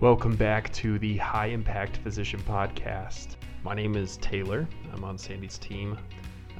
[0.00, 3.34] Welcome back to the High Impact Physician Podcast.
[3.64, 4.68] My name is Taylor.
[4.92, 5.98] I'm on Sandy's team.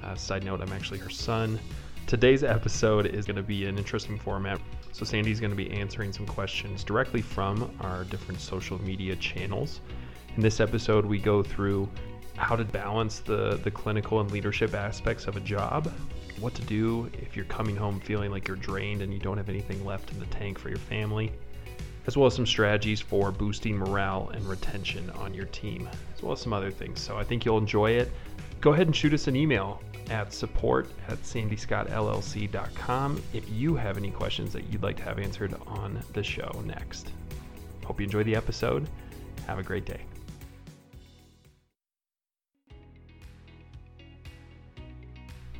[0.03, 1.61] Uh, side note, I'm actually her son.
[2.09, 4.61] Today's episode is going to be an interesting format.
[4.91, 9.83] So, Sandy's going to be answering some questions directly from our different social media channels.
[10.35, 11.89] In this episode, we go through
[12.35, 15.93] how to balance the, the clinical and leadership aspects of a job,
[16.41, 19.49] what to do if you're coming home feeling like you're drained and you don't have
[19.49, 21.33] anything left in the tank for your family,
[22.09, 26.33] as well as some strategies for boosting morale and retention on your team, as well
[26.33, 26.99] as some other things.
[26.99, 28.11] So I think you'll enjoy it.
[28.63, 34.11] Go ahead and shoot us an email at support at sandyscottllc.com if you have any
[34.11, 37.13] questions that you'd like to have answered on the show next.
[37.85, 38.89] Hope you enjoy the episode.
[39.47, 40.01] Have a great day.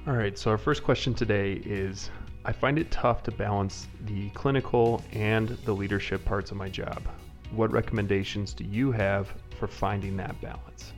[0.07, 2.09] All right, so our first question today is
[2.45, 7.03] I find it tough to balance the clinical and the leadership parts of my job.
[7.51, 10.93] What recommendations do you have for finding that balance?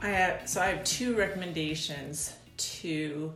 [0.00, 3.32] I have, so I have two recommendations to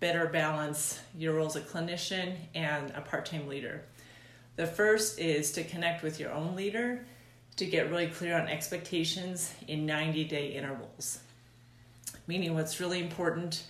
[0.00, 3.84] better balance your role as a clinician and a part-time leader.
[4.56, 7.06] The first is to connect with your own leader
[7.56, 11.20] to get really clear on expectations in 90-day intervals
[12.26, 13.64] meaning what's really important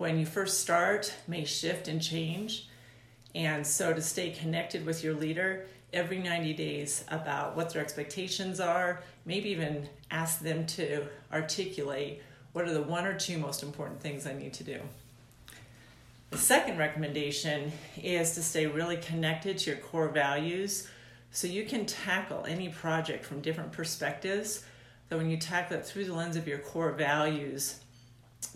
[0.00, 2.66] when you first start may shift and change.
[3.34, 8.60] And so to stay connected with your leader every 90 days about what their expectations
[8.60, 12.22] are, maybe even ask them to articulate
[12.54, 14.80] what are the one or two most important things I need to do.
[16.30, 17.70] The second recommendation
[18.02, 20.88] is to stay really connected to your core values
[21.30, 24.64] so you can tackle any project from different perspectives
[25.10, 27.80] that when you tackle it through the lens of your core values,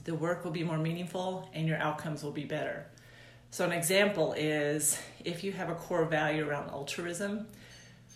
[0.04, 2.86] the work will be more meaningful and your outcomes will be better.
[3.50, 7.46] So, an example is if you have a core value around altruism,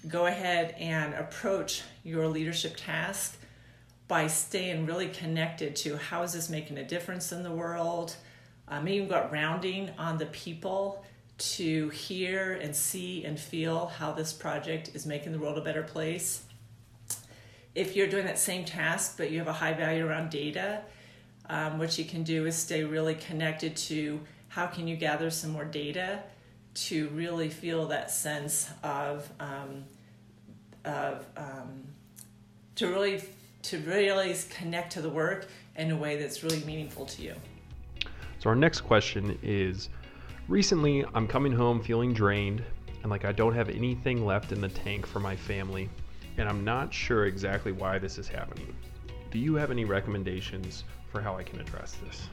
[0.09, 3.39] go ahead and approach your leadership task
[4.09, 8.17] by staying really connected to how is this making a difference in the world.
[8.67, 11.05] Uh, maybe you've got rounding on the people
[11.39, 15.85] to hear and see and feel how this project is making the world a better
[15.85, 16.43] place
[17.79, 20.83] if you're doing that same task but you have a high value around data,
[21.49, 25.51] um, what you can do is stay really connected to how can you gather some
[25.51, 26.23] more data
[26.75, 29.85] to really feel that sense of um,
[30.85, 31.83] of um,
[32.77, 33.23] to really
[33.63, 37.35] to really connect to the work in a way that's really meaningful to you.
[38.39, 39.89] So our next question is
[40.47, 42.63] recently I'm coming home feeling drained
[43.03, 45.89] and like I don't have anything left in the tank for my family
[46.37, 48.75] and I'm not sure exactly why this is happening.
[49.31, 52.29] Do you have any recommendations for how I can address this?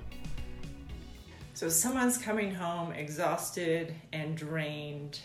[1.54, 5.20] So, someone's coming home exhausted and drained.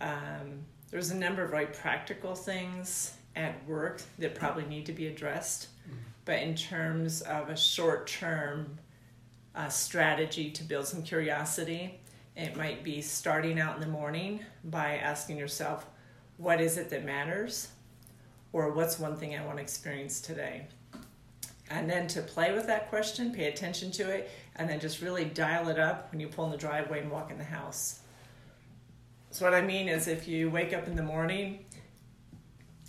[0.00, 5.06] Um, there's a number of like practical things at work that probably need to be
[5.06, 5.98] addressed, mm-hmm.
[6.24, 8.78] but in terms of a short term
[9.54, 12.00] uh, strategy to build some curiosity,
[12.36, 15.86] it might be starting out in the morning by asking yourself,
[16.36, 17.68] what is it that matters
[18.52, 20.66] or what's one thing I want to experience today.
[21.70, 25.24] And then to play with that question, pay attention to it, and then just really
[25.26, 28.00] dial it up when you pull in the driveway and walk in the house.
[29.30, 31.66] So, what I mean is, if you wake up in the morning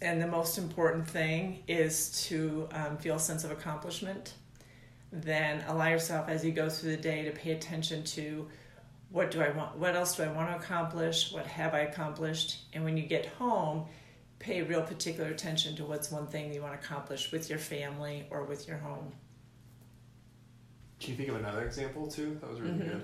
[0.02, 4.36] and the most important thing is to um, feel a sense of accomplishment,
[5.12, 8.48] then allow yourself as you go through the day to pay attention to
[9.12, 9.76] what do I want?
[9.78, 11.32] What else do I want to accomplish?
[11.32, 12.60] What have I accomplished?
[12.74, 13.86] And when you get home,
[14.40, 18.26] pay real particular attention to what's one thing you want to accomplish with your family
[18.30, 19.12] or with your home.
[21.00, 22.38] Can you think of another example too?
[22.42, 22.90] That was really mm-hmm.
[22.90, 23.04] good.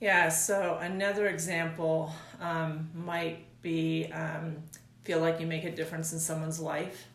[0.00, 4.56] Yeah, so another example um, might be um,
[5.04, 7.08] feel like you make a difference in someone's life.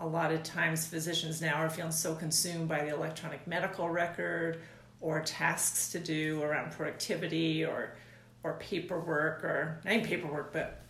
[0.00, 4.60] A lot of times, physicians now are feeling so consumed by the electronic medical record
[5.00, 7.94] or tasks to do around productivity or
[8.42, 10.83] or paperwork or not even paperwork but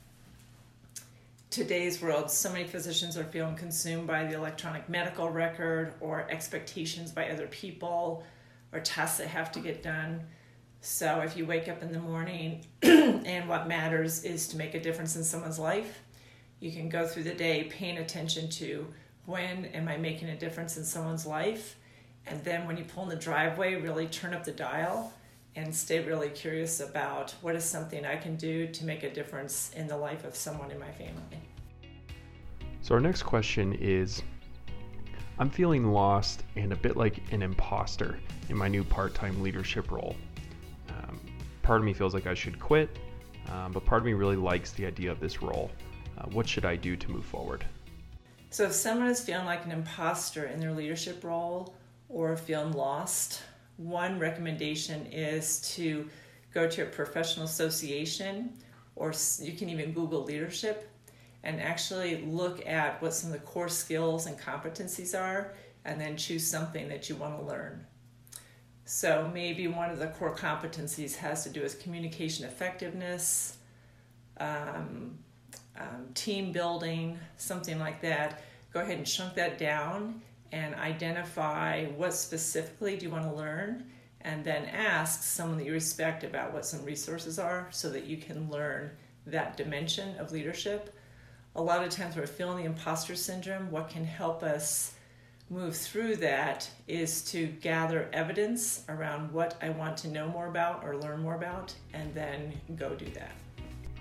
[1.55, 7.13] today's world so many physicians are feeling consumed by the electronic medical record or expectations
[7.13, 8.25] by other people
[8.73, 10.21] or tasks that have to get done.
[10.81, 14.81] So if you wake up in the morning and what matters is to make a
[14.81, 16.01] difference in someone's life
[16.59, 18.87] you can go through the day paying attention to
[19.27, 21.77] when am i making a difference in someone's life?
[22.27, 25.13] And then when you pull in the driveway, really turn up the dial
[25.57, 29.71] and stay really curious about what is something I can do to make a difference
[29.77, 31.41] in the life of someone in my family.
[32.83, 34.23] So, our next question is
[35.39, 38.19] I'm feeling lost and a bit like an imposter
[38.49, 40.17] in my new part time leadership role.
[40.89, 41.21] Um,
[41.63, 42.99] part of me feels like I should quit.
[43.51, 45.71] um, but part of me really likes the idea of this role.
[46.19, 47.65] Uh, what should I do to move forward?
[48.51, 51.75] So, if someone is feeling like an imposter in their leadership role
[52.09, 53.43] or feeling lost,
[53.77, 56.09] one recommendation is to
[56.53, 58.53] go to a professional association
[58.97, 60.91] or you can even Google leadership
[61.43, 65.55] and actually look at what some of the core skills and competencies are
[65.85, 67.85] and then choose something that you want to learn.
[68.87, 73.59] So maybe one of the core competencies has to do with communication effectiveness,
[74.39, 75.19] um,
[75.79, 78.43] um, team building, something like that.
[78.73, 80.23] Go ahead and chunk that down
[80.55, 83.85] and identify what specifically do you want to learn
[84.21, 88.17] and then ask someone that you respect about what some resources are so that you
[88.17, 88.89] can learn
[89.27, 90.97] that dimension of leadership.
[91.57, 93.69] A lot of times we're feeling the imposter syndrome.
[93.73, 94.95] What can help us
[95.51, 100.85] move through that is to gather evidence around what I want to know more about
[100.85, 103.33] or learn more about, and then go do that.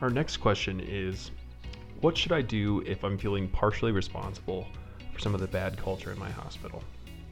[0.02, 1.32] Our next question is
[2.00, 4.68] What should I do if I'm feeling partially responsible
[5.14, 6.84] for some of the bad culture in my hospital?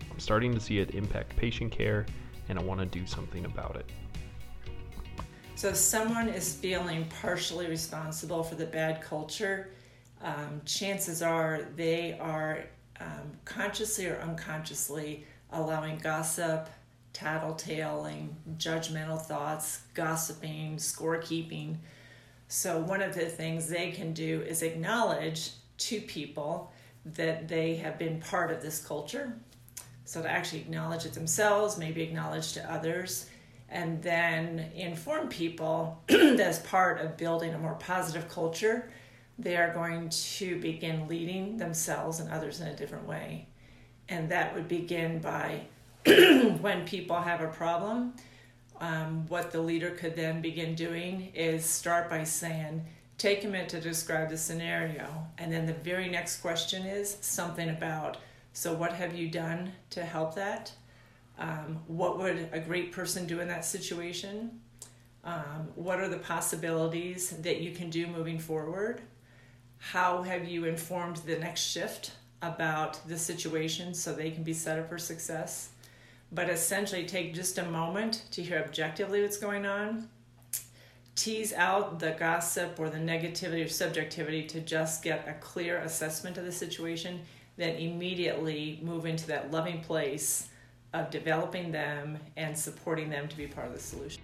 [0.10, 2.06] I'm starting to see it impact patient care,
[2.50, 3.90] and I want to do something about it.
[5.56, 9.70] So, if someone is feeling partially responsible for the bad culture,
[10.24, 12.66] um, chances are they are
[13.00, 16.70] um, consciously or unconsciously allowing gossip,
[17.14, 21.78] tattletaling, judgmental thoughts, gossiping, scorekeeping.
[22.48, 26.71] So, one of the things they can do is acknowledge to people
[27.06, 29.34] that they have been part of this culture.
[30.06, 33.28] So, to actually acknowledge it themselves, maybe acknowledge to others,
[33.70, 38.90] and then inform people that as part of building a more positive culture,
[39.40, 43.48] they are going to begin leading themselves and others in a different way.
[44.10, 45.62] And that would begin by
[46.06, 48.14] when people have a problem,
[48.82, 52.86] um, what the leader could then begin doing is start by saying,
[53.22, 55.08] take a minute to describe the scenario.
[55.38, 58.18] And then the very next question is something about,
[58.54, 60.72] so what have you done to help that?
[61.38, 64.60] Um, what would a great person do in that situation?
[65.24, 69.02] Um, what are the possibilities that you can do moving forward?
[69.82, 72.12] how have you informed the next shift
[72.44, 75.70] about the situation so they can be set up for success
[76.32, 80.08] but essentially take just a moment to hear objectively what's going on
[81.22, 86.38] tease out the gossip or the negativity or subjectivity to just get a clear assessment
[86.38, 87.22] of the situation
[87.58, 90.50] then immediately move into that loving place
[90.94, 94.24] of developing them and supporting them to be part of the solution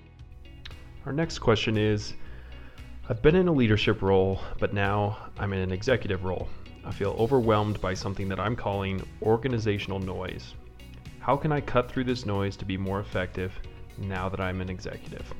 [1.05, 2.15] our next question is
[3.09, 6.49] I've been in a leadership role, but now I'm in an executive role.
[6.83, 10.55] I feel overwhelmed by something that I'm calling organizational noise.
[11.19, 13.53] How can I cut through this noise to be more effective
[13.97, 15.33] now that I'm an executive?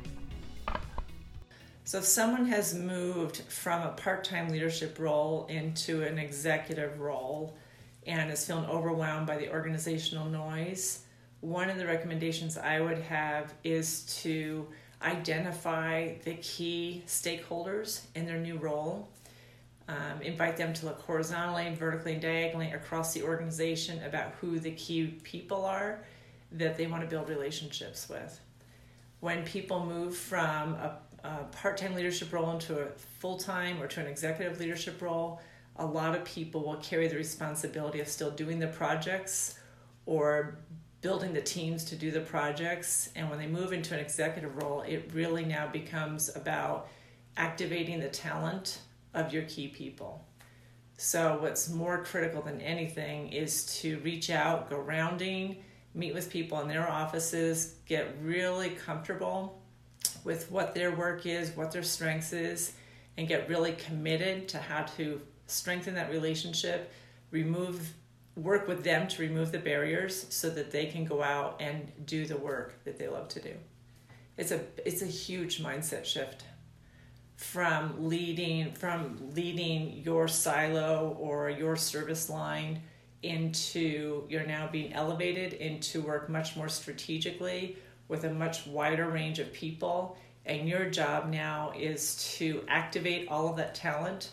[1.88, 7.56] So, if someone has moved from a part time leadership role into an executive role
[8.06, 11.04] and is feeling overwhelmed by the organizational noise,
[11.40, 14.68] one of the recommendations I would have is to
[15.02, 19.08] identify the key stakeholders in their new role,
[19.88, 24.72] um, invite them to look horizontally, vertically, and diagonally across the organization about who the
[24.72, 26.04] key people are
[26.52, 28.42] that they want to build relationships with.
[29.22, 32.88] When people move from a, a part time leadership role into a
[33.20, 35.42] full time or to an executive leadership role,
[35.78, 39.60] a lot of people will carry the responsibility of still doing the projects
[40.06, 40.58] or
[41.02, 43.10] building the teams to do the projects.
[43.16, 46.90] And when they move into an executive role, it really now becomes about
[47.36, 48.80] activating the talent
[49.14, 50.26] of your key people.
[51.00, 55.58] So, what's more critical than anything is to reach out, go rounding,
[55.94, 59.62] meet with people in their offices, get really comfortable
[60.28, 62.74] with what their work is, what their strengths is,
[63.18, 66.92] and get really committed to how to strengthen that relationship,
[67.32, 67.94] remove
[68.36, 72.28] work with them to remove the barriers so that they can go out and do
[72.28, 73.54] the work that they love to do.
[74.36, 76.44] It's a it's a huge mindset shift
[77.38, 82.82] from leading from leading your silo or your service line
[83.24, 89.40] into you're now being elevated into work much more strategically with a much wider range
[89.40, 94.32] of people and your job now is to activate all of that talent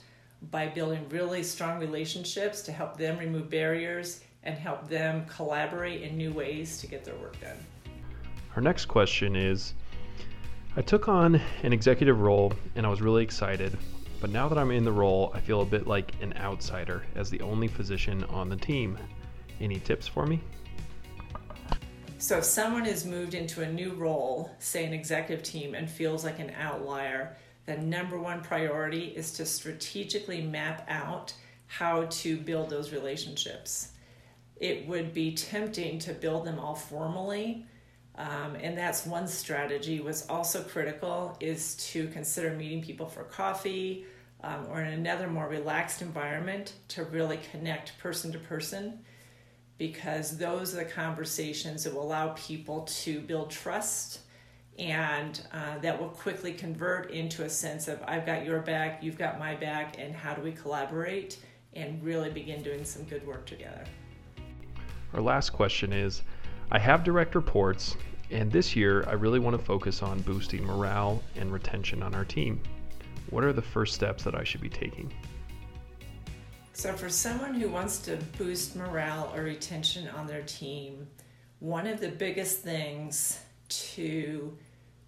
[0.51, 6.17] by building really strong relationships to help them remove barriers and help them collaborate in
[6.17, 7.57] new ways to get their work done.
[8.55, 9.75] Our next question is
[10.77, 13.77] I took on an executive role and I was really excited,
[14.21, 17.31] but now that I'm in the role, I feel a bit like an outsider as
[17.31, 18.99] the only physician on the team.
[19.61, 20.41] Any tips for me?
[22.25, 26.25] So, if someone is moved into a new role, say an executive team, and feels
[26.25, 31.35] like an outlier, the number one priority is to strategically map out
[31.67, 33.91] how to build those relationships.
[34.57, 37.67] It would be tempting to build them all formally.
[38.15, 40.01] Um, and that's one strategy.
[40.01, 44.07] What's also critical is to consider meeting people for coffee
[44.43, 49.01] um, or in another more relaxed environment to really connect person to person
[49.79, 54.21] because those are the conversations that will allow people to build trust
[54.79, 59.19] and uh, that will quickly convert into a sense of I've got your back, you've
[59.19, 61.39] got my back, and how do we collaborate
[61.75, 63.85] and really begin doing some good work together.
[65.13, 66.23] Our last question is
[66.71, 67.97] I have direct reports,
[68.31, 72.25] and this year I really want to focus on boosting morale and retention on our
[72.25, 72.61] team.
[73.31, 75.13] What are the first steps that I should be taking?
[76.77, 81.07] So, for someone who wants to boost morale or retention on their team,
[81.61, 83.39] one of the biggest things
[83.69, 84.59] to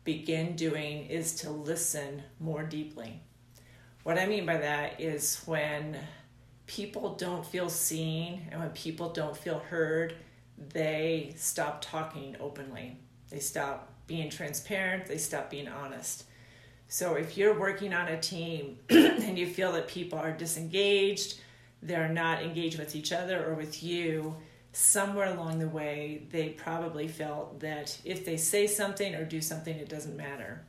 [0.05, 3.21] begin doing is to listen more deeply.
[4.05, 5.99] What I mean by that is when
[6.69, 10.15] people don't feel seen and when people don't feel heard,
[10.73, 12.97] they stop talking openly.
[13.29, 16.27] They stop being transparent, they stop being honest.
[16.87, 21.41] So if you're working on a team and you feel that people are disengaged,
[21.83, 24.37] they're not engaged with each other or with you,
[24.73, 29.75] somewhere along the way, they probably felt that if they say something or do something,
[29.75, 30.65] it doesn't matter.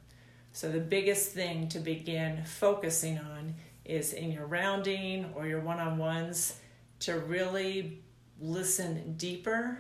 [0.53, 5.79] So, the biggest thing to begin focusing on is in your rounding or your one
[5.79, 6.59] on ones
[7.01, 8.01] to really
[8.39, 9.77] listen deeper.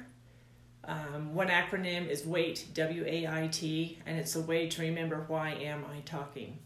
[0.83, 5.23] Um, one acronym is WAIT, W A I T, and it's a way to remember
[5.27, 6.59] why am I talking.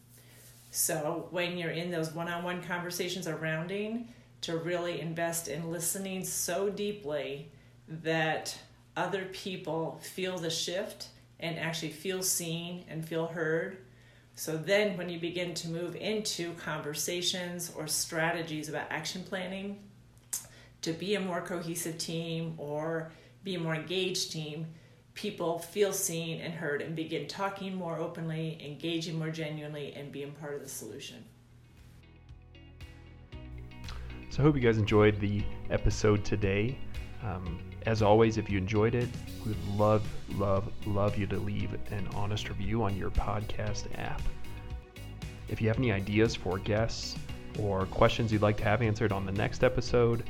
[0.72, 4.10] So, when you're in those one on one conversations or rounding,
[4.41, 7.50] to really invest in listening so deeply
[7.88, 8.57] that
[8.98, 13.77] other people feel the shift and actually feel seen and feel heard.
[14.36, 19.79] So then, when you begin to move into conversations or strategies about action planning
[20.81, 23.12] to be a more cohesive team or
[23.43, 24.67] be a more engaged team,
[25.13, 30.31] people feel seen and heard and begin talking more openly, engaging more genuinely, and being
[30.31, 31.24] part of the solution.
[34.32, 36.78] So I hope you guys enjoyed the episode today.
[37.22, 39.10] Um, as always, if you enjoyed it,
[39.46, 40.08] we would love,
[40.38, 44.22] love, love you to leave an honest review on your podcast app.
[45.50, 47.18] If you have any ideas for guests
[47.60, 50.24] or questions you'd like to have answered on the next episode,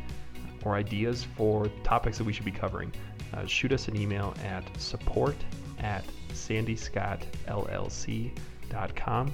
[0.65, 2.91] or ideas for topics that we should be covering,
[3.35, 5.35] uh, shoot us an email at support
[5.77, 6.03] at
[6.33, 9.33] sandyscottllc.com.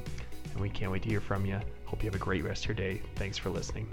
[0.51, 1.57] And we can't wait to hear from you.
[1.85, 3.01] Hope you have a great rest of your day.
[3.15, 3.87] Thanks for listening.